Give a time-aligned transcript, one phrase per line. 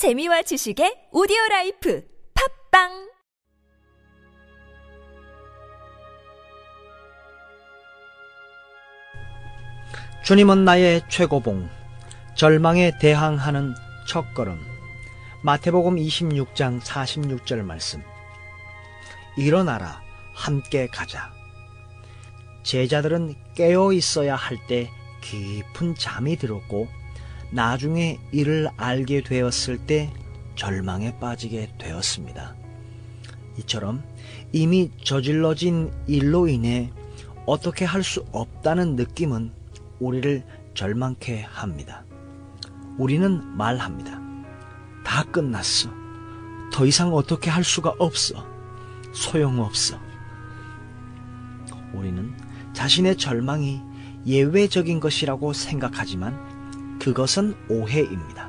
[0.00, 2.02] 재미와 지식의 오디오 라이프
[2.72, 3.10] 팟빵
[10.24, 11.68] 주님은 나의 최고봉,
[12.34, 13.74] 절망에 대항하는
[14.08, 14.58] 첫걸음.
[15.42, 18.02] 마태복음 26장 46절 말씀.
[19.36, 20.00] 일어나라,
[20.34, 21.30] 함께 가자.
[22.62, 24.88] 제자들은 깨어 있어야 할 때
[25.20, 26.88] 깊은 잠이 들었고,
[27.52, 30.12] 나중에 이를 알게 되었을 때
[30.54, 32.54] 절망에 빠지게 되었습니다.
[33.58, 34.02] 이처럼
[34.52, 36.92] 이미 저질러진 일로 인해
[37.46, 39.52] 어떻게 할 수 없다는 느낌은
[39.98, 40.44] 우리를
[40.74, 42.04] 절망케 합니다.
[42.98, 44.20] 우리는 말합니다.
[45.04, 45.90] 다 끝났어.
[46.72, 48.46] 더 이상 어떻게 할 수가 없어.
[49.12, 49.98] 소용없어.
[51.92, 52.32] 우리는
[52.72, 53.80] 자신의 절망이
[54.26, 56.38] 예외적인 것이라고 생각하지만
[57.00, 58.48] 그것은 오해입니다.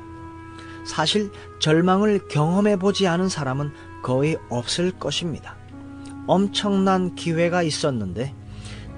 [0.84, 5.56] 사실 절망을 경험해 보지 않은 사람은 거의 없을 것입니다.
[6.26, 8.34] 엄청난 기회가 있었는데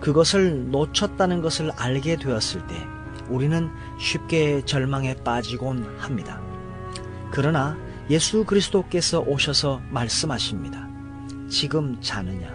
[0.00, 2.74] 그것을 놓쳤다는 것을 알게 되었을 때
[3.28, 6.42] 우리는 쉽게 절망에 빠지곤 합니다.
[7.30, 7.76] 그러나
[8.10, 10.88] 예수 그리스도께서 오셔서 말씀하십니다.
[11.48, 12.52] 지금 자느냐?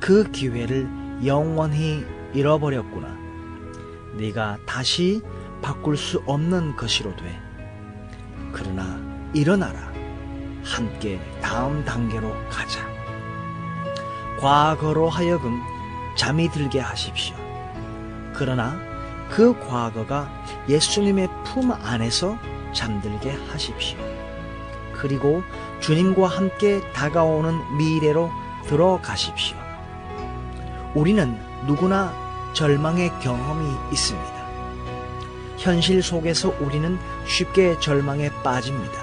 [0.00, 0.88] 그 기회를
[1.24, 3.16] 영원히 잃어버렸구나.
[4.16, 5.22] 네가 다시
[5.62, 7.40] 바꿀 수 없는 것이로 돼.
[8.52, 8.98] 그러나
[9.32, 9.92] 일어나라.
[10.64, 12.80] 함께 다음 단계로 가자.
[14.40, 15.60] 과거로 하여금
[16.16, 17.36] 잠이 들게 하십시오.
[18.34, 18.78] 그러나
[19.30, 20.28] 그 과거가
[20.68, 22.38] 예수님의 품 안에서
[22.72, 23.98] 잠들게 하십시오.
[24.92, 25.42] 그리고
[25.80, 28.30] 주님과 함께 다가오는 미래로
[28.66, 29.56] 들어가십시오.
[30.94, 32.12] 우리는 누구나
[32.54, 34.33] 절망의 경험이 있습니다.
[35.64, 39.02] 현실 속에서 우리는 쉽게 절망에 빠집니다.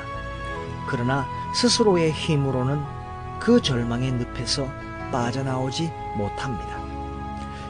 [0.87, 2.79] 그러나 스스로의 힘으로는
[3.39, 4.67] 그 절망의 늪에서
[5.11, 6.79] 빠져나오지 못합니다.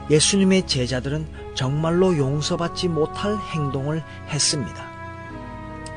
[0.10, 4.86] 예수님의 제자들은 정말로 용서받지 못할 행동을 했습니다.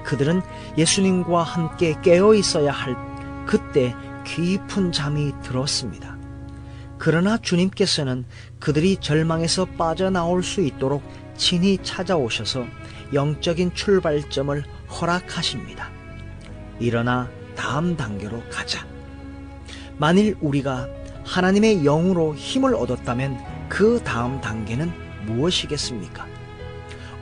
[0.05, 0.41] 그들은
[0.79, 2.97] 예수님과 함께 깨어 있어야 할
[3.45, 6.17] 그때 깊은 잠이 들었습니다.
[6.97, 8.25] 그러나 주님께서는
[8.61, 11.03] 그들이 절망에서 빠져나올 수 있도록
[11.37, 12.67] 친히 찾아오셔서
[13.13, 15.91] 영적인 출발점을 허락하십니다.
[16.79, 18.87] 일어나 다음 단계로 가자.
[19.97, 20.89] 만일 우리가
[21.25, 24.93] 하나님의 영으로 힘을 얻었다면 그 다음 단계는
[25.27, 26.27] 무엇이겠습니까?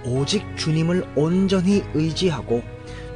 [0.04, 2.62] 오직 주님을 온전히 의지하고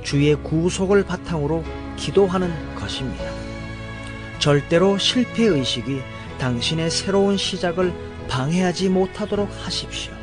[0.02, 1.64] 주의 구속을 바탕으로
[1.96, 3.24] 기도하는 것입니다.
[4.38, 6.00] 절대로 실패의식이
[6.38, 7.92] 당신의 새로운 시작을
[8.28, 10.15] 방해하지 못하도록 하십시오.